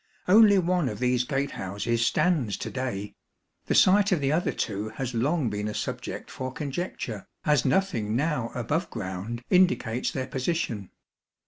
Only 0.27 0.57
one 0.57 0.89
of 0.89 0.97
these 0.97 1.23
gate 1.23 1.51
houses 1.51 2.03
stands 2.03 2.57
to 2.57 2.71
day, 2.71 3.13
the 3.67 3.75
site 3.75 4.11
of 4.11 4.19
the 4.19 4.31
other 4.31 4.51
two 4.51 4.89
has 4.97 5.13
long 5.13 5.51
been 5.51 5.67
a 5.67 5.75
subject 5.75 6.31
for 6.31 6.51
conjecture, 6.51 7.27
MS 7.45 7.65
nothing 7.65 8.15
now 8.15 8.49
above 8.55 8.89
ground 8.89 9.43
indicates 9.51 10.09
their 10.09 10.25
position. 10.25 10.89